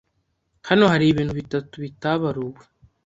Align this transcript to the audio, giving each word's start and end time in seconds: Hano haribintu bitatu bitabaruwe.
Hano 0.67 0.83
haribintu 0.91 1.33
bitatu 1.39 1.73
bitabaruwe. 1.83 2.61